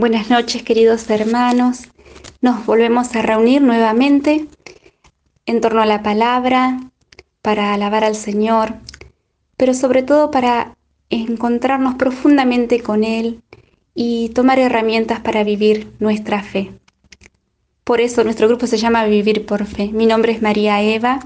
[0.00, 1.80] Buenas noches, queridos hermanos.
[2.40, 4.46] Nos volvemos a reunir nuevamente
[5.44, 6.80] en torno a la palabra
[7.42, 8.76] para alabar al Señor,
[9.58, 10.74] pero sobre todo para
[11.10, 13.42] encontrarnos profundamente con Él
[13.94, 16.72] y tomar herramientas para vivir nuestra fe.
[17.84, 19.90] Por eso nuestro grupo se llama Vivir por Fe.
[19.92, 21.20] Mi nombre es María Eva,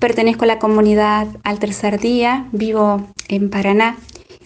[0.00, 3.98] pertenezco a la comunidad al tercer día, vivo en Paraná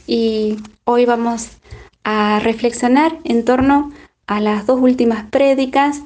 [0.07, 1.49] y hoy vamos
[2.05, 3.93] a reflexionar en torno
[4.27, 6.03] a las dos últimas prédicas.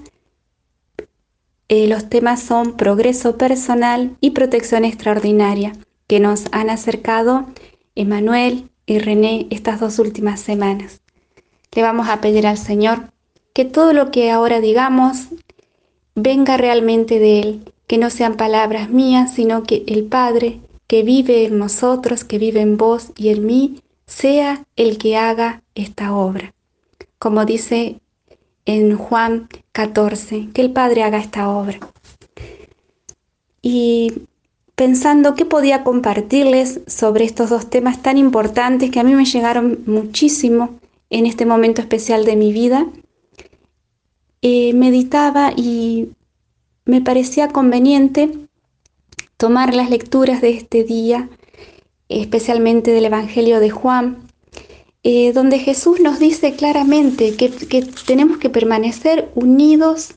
[1.69, 5.73] Eh, los temas son progreso personal y protección extraordinaria,
[6.07, 7.47] que nos han acercado
[7.95, 11.01] Emanuel y René estas dos últimas semanas.
[11.75, 13.13] Le vamos a pedir al Señor
[13.53, 15.27] que todo lo que ahora digamos
[16.15, 21.45] venga realmente de Él, que no sean palabras mías, sino que el Padre que vive
[21.45, 26.55] en nosotros, que vive en vos y en mí, sea el que haga esta obra.
[27.19, 28.01] Como dice
[28.65, 31.79] en Juan 14, que el Padre haga esta obra.
[33.63, 34.23] Y
[34.75, 39.81] pensando qué podía compartirles sobre estos dos temas tan importantes que a mí me llegaron
[39.87, 40.79] muchísimo
[41.11, 42.87] en este momento especial de mi vida,
[44.41, 46.11] eh, meditaba y
[46.85, 48.31] me parecía conveniente
[49.37, 51.29] tomar las lecturas de este día
[52.09, 54.29] especialmente del Evangelio de Juan,
[55.03, 60.15] eh, donde Jesús nos dice claramente que, que tenemos que permanecer unidos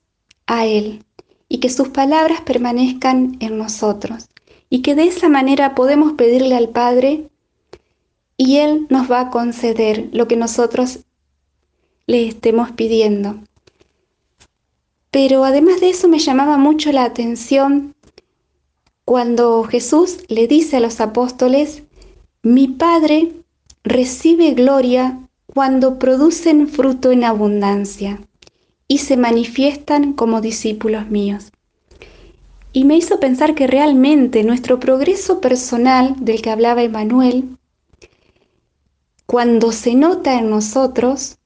[0.47, 1.03] a Él
[1.47, 4.30] y que sus palabras permanezcan en nosotros
[4.69, 7.30] y que de esa manera podemos pedirle al Padre
[8.38, 11.00] y Él nos va a conceder lo que nosotros
[12.08, 13.39] le estemos pidiendo.
[15.12, 17.94] Pero además de eso me llamaba mucho la atención
[19.12, 21.84] cuando Jesús le dice a los apóstoles,
[22.44, 23.34] mi Padre
[23.84, 25.20] recibe gloria
[25.53, 28.22] cuando producen fruto en abundancia
[28.88, 31.52] y se manifiestan como discípulos míos.
[32.72, 37.57] Y me hizo pensar que realmente nuestro progreso personal del que hablaba Emanuel,
[39.25, 41.38] cuando se nota en nosotros,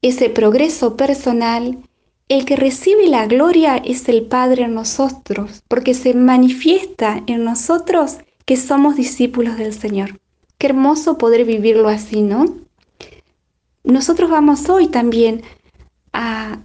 [0.00, 1.78] ese progreso personal
[2.32, 8.16] el que recibe la gloria es el Padre en nosotros, porque se manifiesta en nosotros
[8.46, 10.18] que somos discípulos del Señor.
[10.56, 12.46] Qué hermoso poder vivirlo así, ¿no?
[13.84, 15.42] Nosotros vamos hoy también
[16.14, 16.60] a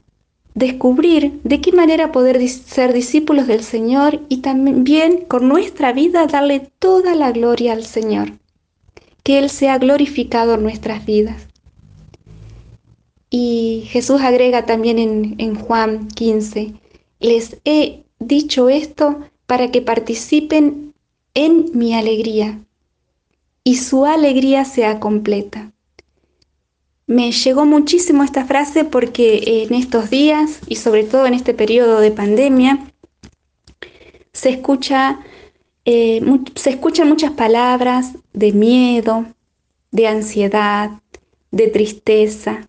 [0.53, 6.71] descubrir de qué manera poder ser discípulos del Señor y también con nuestra vida darle
[6.79, 8.39] toda la gloria al Señor.
[9.21, 11.47] Que Él sea glorificado en nuestras vidas.
[13.29, 16.73] Y Jesús agrega también en, Juan 15,
[17.19, 20.93] les he dicho esto para que participen
[21.33, 22.59] en mi alegría
[23.63, 25.71] y su alegría sea completa.
[27.05, 31.99] Me llegó muchísimo esta frase porque en estos días y sobre todo en este periodo
[31.99, 32.91] de pandemia
[34.33, 35.19] se escucha
[35.89, 36.21] eh,
[36.55, 39.25] se escuchan muchas palabras de miedo,
[39.91, 40.91] de ansiedad,
[41.49, 42.67] de tristeza,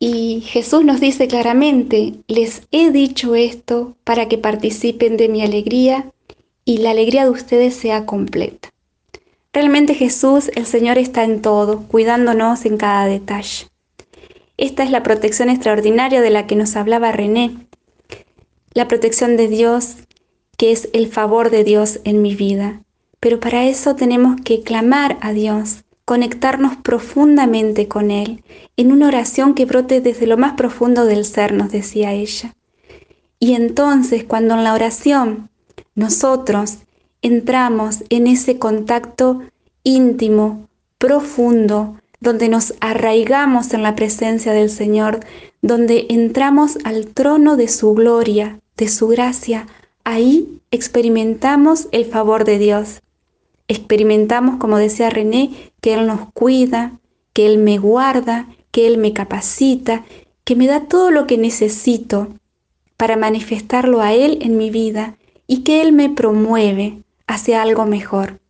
[0.00, 6.12] y Jesús nos dice claramente, les he dicho esto para que participen de mi alegría
[6.64, 8.72] y la alegría de ustedes sea completa.
[9.52, 13.66] Realmente Jesús, el Señor, está en todo, cuidándonos en cada detalle.
[14.56, 17.56] Esta es la protección extraordinaria de la que nos hablaba René,
[18.74, 19.96] la protección de Dios,
[20.56, 22.82] que es el favor de Dios en mi vida.
[23.18, 28.42] Pero para eso tenemos que clamar a Dios, conectarnos profundamente con Él,
[28.78, 32.54] en una oración que brote desde lo más profundo del ser, nos decía ella.
[33.38, 35.50] Y entonces, cuando en la oración
[35.94, 36.78] nosotros
[37.20, 39.42] entramos en ese contacto
[39.82, 45.20] íntimo, profundo, donde nos arraigamos en la presencia del Señor,
[45.60, 49.66] donde entramos al trono de su gloria, de su gracia,
[50.04, 53.02] ahí experimentamos el favor de Dios.
[53.70, 56.98] Experimentamos, como decía René, que Él nos cuida,
[57.32, 60.04] que Él me guarda, que Él me capacita,
[60.44, 62.28] que me da todo lo que necesito
[62.96, 65.16] para manifestarlo a Él en mi vida
[65.46, 68.40] y que Él me promueve hacia algo mejor.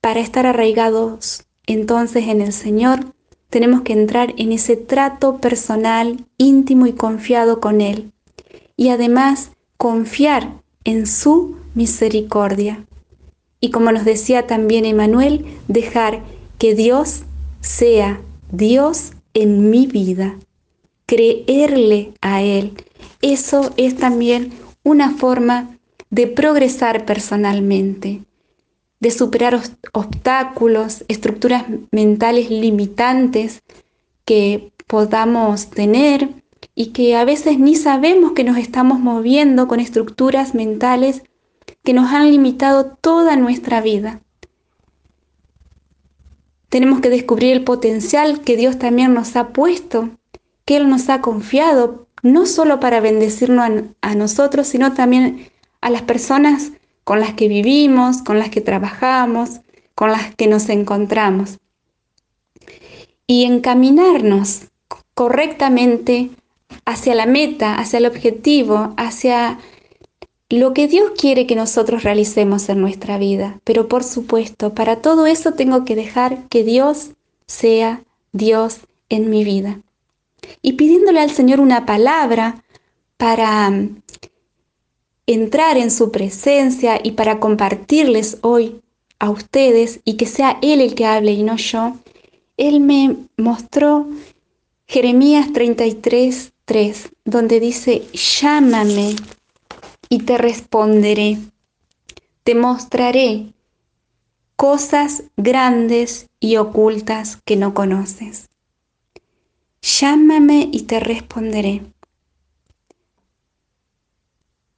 [0.00, 3.14] Para estar arraigados entonces en el Señor,
[3.48, 8.12] tenemos que entrar en ese trato personal, íntimo y confiado con Él.
[8.76, 12.86] Y además confiar en su misericordia
[13.62, 16.20] y como nos decía también Emanuel, dejar
[16.58, 17.22] que Dios
[17.60, 18.20] sea
[18.50, 20.36] Dios en mi vida,
[21.06, 22.72] creerle a Él.
[23.22, 25.78] Eso es también una forma
[26.10, 28.22] de progresar personalmente,
[28.98, 29.58] de superar
[29.92, 33.62] obstáculos, estructuras mentales limitantes
[34.24, 36.28] que podamos tener
[36.74, 41.22] y que a veces ni sabemos que nos estamos moviendo con estructuras mentales
[41.84, 44.20] que nos han limitado toda nuestra vida.
[46.68, 50.10] Tenemos que descubrir el potencial que Dios también nos ha puesto,
[50.64, 53.68] que Él nos ha confiado, no solo para bendecirnos
[54.00, 55.50] a, a nosotros, sino también
[55.80, 56.72] a las personas
[57.04, 59.60] con las que vivimos, con las que trabajamos,
[59.94, 61.58] con las que nos encontramos.
[63.26, 64.68] Y encaminarnos
[65.14, 66.30] correctamente
[66.84, 69.58] hacia la meta, hacia el objetivo, hacia
[70.58, 73.58] lo que Dios quiere que nosotros realicemos en nuestra vida.
[73.64, 77.12] Pero por supuesto, para todo eso tengo que dejar que Dios
[77.46, 78.02] sea
[78.32, 79.80] Dios en mi vida.
[80.60, 82.62] Y pidiéndole al Señor una palabra
[83.16, 84.02] para mm,
[85.26, 88.82] entrar en su presencia y para compartirles hoy
[89.18, 91.96] a ustedes y que sea Él el que hable y no yo,
[92.58, 94.06] Él me mostró
[94.86, 99.16] Jeremías 33, 3, donde dice, llámame
[100.12, 101.38] y te responderé,
[102.44, 103.54] te mostraré
[104.56, 108.50] cosas grandes y ocultas que no conoces.
[109.80, 111.80] Llámame y te responderé.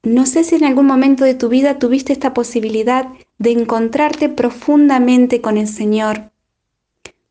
[0.03, 5.41] No sé si en algún momento de tu vida tuviste esta posibilidad de encontrarte profundamente
[5.41, 6.31] con el Señor,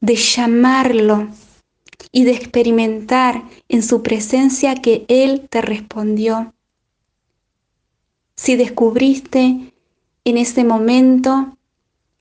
[0.02, 1.28] de llamarlo
[2.12, 6.53] y de experimentar en su presencia que Él te respondió.
[8.44, 9.72] Si descubriste
[10.26, 11.56] en ese momento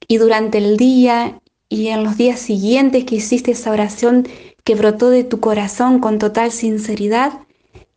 [0.07, 4.25] y durante el día y en los días siguientes que hiciste esa oración
[4.63, 7.41] que brotó de tu corazón con total sinceridad,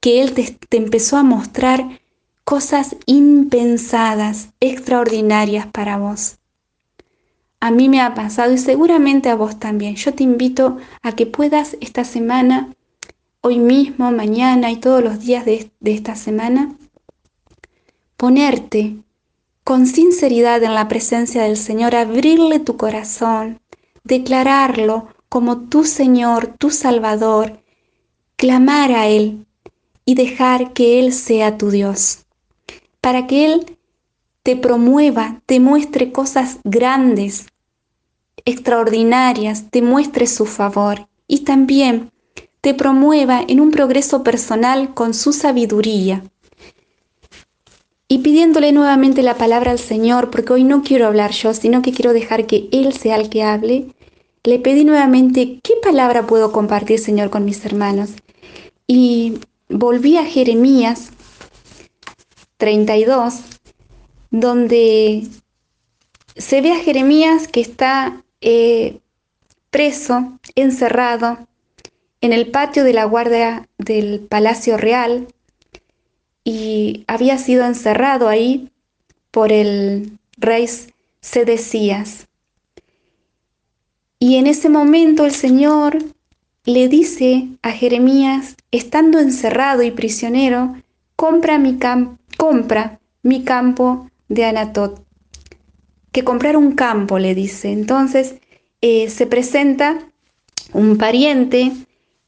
[0.01, 2.01] que Él te, empezó a mostrar
[2.43, 6.39] cosas impensadas, extraordinarias para vos.
[7.61, 9.95] A mí me ha pasado y seguramente a vos también.
[9.95, 12.75] Yo te invito a que puedas esta semana,
[13.41, 16.75] hoy mismo, mañana y todos los días de, esta semana,
[18.17, 18.97] ponerte
[19.65, 23.61] con sinceridad en la presencia del Señor, abrirle tu corazón,
[24.05, 27.61] declararlo como tu Señor, tu Salvador,
[28.37, 29.45] clamar a Él
[30.05, 32.27] y dejar que Él sea tu Dios,
[33.01, 33.77] para que Él
[34.43, 37.47] te promueva, te muestre cosas grandes,
[38.45, 42.13] extraordinarias, te muestre su favor y también
[42.61, 46.23] te promueva en un progreso personal con su sabiduría.
[48.09, 51.93] Y pidiéndole nuevamente la palabra al Señor, porque hoy no quiero hablar yo, sino que
[51.93, 53.89] quiero dejar que Él sea el que hable,
[54.45, 58.11] le pedí nuevamente, ¿qué palabra puedo compartir, Señor, con mis hermanos?
[58.87, 61.11] Y volví a Jeremías
[62.59, 63.41] 32,
[64.31, 65.27] donde
[66.37, 69.01] se ve a Jeremías que está eh,
[69.71, 71.39] preso, encerrado
[72.21, 75.27] en el patio de la guardia del Palacio Real
[76.47, 78.71] y había sido encerrado ahí
[79.33, 80.69] por el rey
[81.21, 82.29] Sedecías.
[84.21, 85.99] Y en ese momento el Señor
[86.65, 90.77] le dice a Jeremías, estando encerrado y prisionero,
[91.17, 91.81] compra mi,
[92.37, 95.05] compra mi campo de Anatot.
[96.13, 97.73] Que comprar un campo, le dice.
[97.73, 98.37] Entonces
[98.83, 99.99] eh, se presenta
[100.73, 101.73] un pariente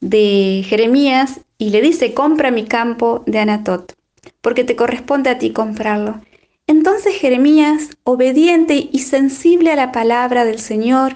[0.01, 3.93] de Jeremías y le dice, compra mi campo de Anatot,
[4.41, 6.21] porque te corresponde a ti comprarlo.
[6.67, 11.15] Entonces Jeremías, obediente y sensible a la palabra del Señor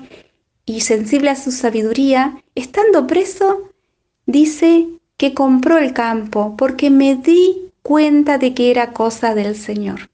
[0.66, 3.70] y sensible a su sabiduría, estando preso,
[4.26, 10.10] dice que compró el campo porque me di cuenta de que era cosa del Señor.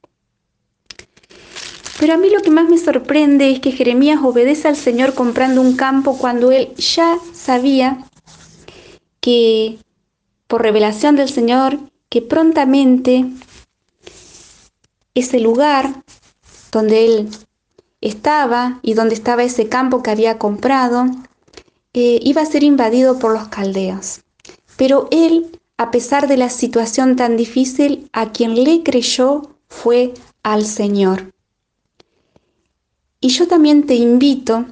[2.00, 5.62] Pero a mí lo que más me sorprende es que Jeremías obedece al Señor comprando
[5.62, 8.06] un campo cuando él ya sabía
[9.20, 9.80] que,
[10.48, 11.78] por revelación del Señor,
[12.10, 13.26] que prontamente
[15.14, 16.04] ese lugar
[16.72, 17.30] donde él
[18.02, 21.06] estaba y donde estaba ese campo que había comprado,
[21.94, 24.22] eh, iba a ser invadido por los caldeos.
[24.78, 30.14] Pero él a pesar de la situación tan difícil, a quien le creyó fue
[30.44, 31.32] al Señor.
[33.22, 34.66] Y yo también te invito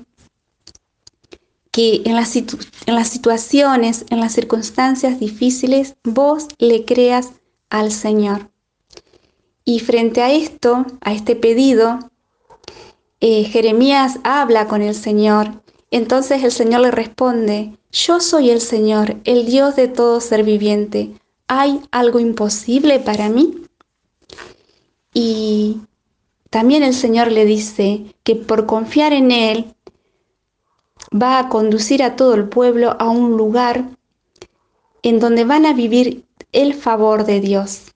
[1.78, 2.48] que en las, en
[2.88, 7.34] las situaciones, en las circunstancias difíciles, vos le creas
[7.70, 8.50] al Señor.
[9.64, 12.00] Y frente a esto, a este pedido,
[13.20, 15.62] eh, Jeremías habla con el Señor.
[15.92, 21.12] Entonces el Señor le responde, yo soy el Señor, el Dios de todo ser viviente.
[21.48, 23.54] ¿Hay algo imposible para mí?
[25.14, 25.82] Y
[26.50, 29.76] también el Señor le dice que por confiar en Él,
[31.12, 33.86] va a conducir a todo el pueblo a un lugar
[35.04, 37.94] en donde van a vivir el favor de Dios.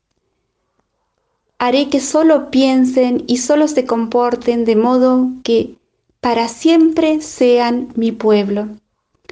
[1.59, 5.75] Haré que solo piensen y solo se comporten de modo que
[6.19, 8.67] para siempre sean mi pueblo.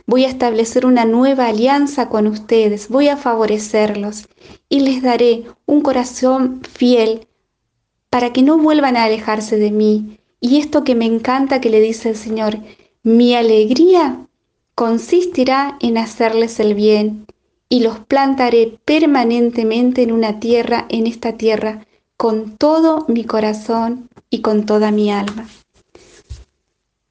[0.06, 4.28] Voy a establecer una nueva alianza con ustedes, voy a favorecerlos
[4.68, 7.28] y les daré un corazón fiel
[8.10, 10.20] para que no vuelvan a alejarse de mí.
[10.42, 12.58] Y esto que me encanta que le dice el Señor,
[13.04, 14.28] mi alegría
[14.76, 17.26] consistirá en hacerles el bien
[17.70, 21.86] y los plantaré permanentemente en una tierra, en esta tierra,
[22.18, 25.48] con todo mi corazón y con toda mi alma.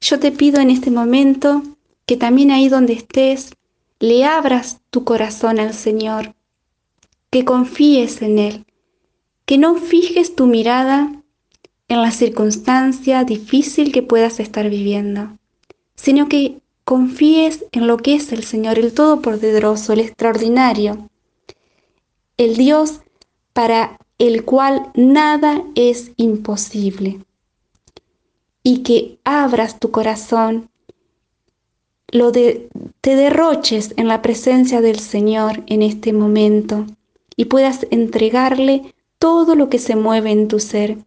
[0.01, 1.63] Yo te pido en este momento
[2.05, 3.55] que también ahí donde estés,
[3.99, 6.35] le abras tu corazón al Señor,
[7.31, 8.65] que confíes en Él,
[9.45, 11.11] que no fijes tu mirada
[11.87, 15.38] en la circunstancia difícil que puedas estar viviendo,
[16.01, 21.09] sino que confíes en lo que es el Señor, el Todopoderoso, el extraordinario,
[22.37, 23.01] el Dios
[23.51, 27.19] para el cual nada es imposible.
[28.63, 30.69] Y que abras tu corazón,
[32.11, 32.69] lo de,
[33.01, 36.85] te derroches en la presencia del Señor en este momento
[37.35, 40.97] y puedas entregarle todo lo que se mueve en tu ser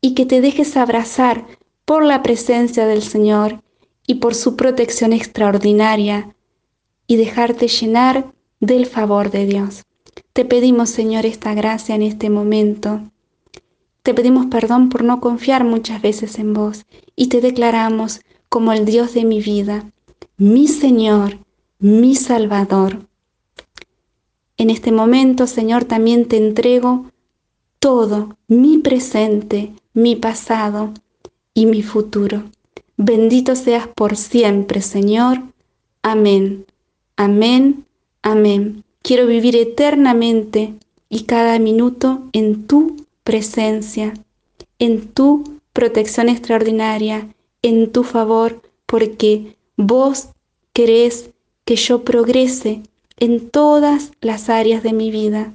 [0.00, 1.44] y que te dejes abrazar
[1.84, 3.62] por la presencia del Señor
[4.08, 6.34] y por su protección extraordinaria
[7.06, 9.84] y dejarte llenar del favor de Dios.
[10.32, 13.02] Te pedimos, Señor, esta gracia en este momento.
[14.02, 18.86] Te pedimos perdón por no confiar muchas veces en vos y te declaramos como el
[18.86, 19.92] Dios de mi vida,
[20.38, 21.38] mi Señor,
[21.78, 23.06] mi Salvador.
[24.56, 27.10] En este momento, Señor, también te entrego
[27.78, 30.94] todo, mi presente, mi pasado
[31.52, 32.44] y mi futuro.
[33.00, 35.40] Bendito seas por siempre, Señor.
[36.02, 36.66] Amén.
[37.16, 37.86] Amén.
[38.22, 38.82] Amén.
[39.02, 40.74] Quiero vivir eternamente
[41.08, 44.14] y cada minuto en tu presencia,
[44.80, 47.28] en tu protección extraordinaria,
[47.62, 50.30] en tu favor, porque vos
[50.72, 51.30] querés
[51.64, 52.82] que yo progrese
[53.16, 55.54] en todas las áreas de mi vida.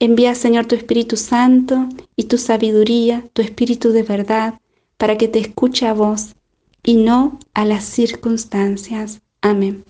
[0.00, 4.60] Envía, Señor, tu Espíritu Santo y tu sabiduría, tu Espíritu de verdad,
[4.98, 6.34] para que te escuche a vos
[6.82, 9.20] y no a las circunstancias.
[9.40, 9.84] Amén.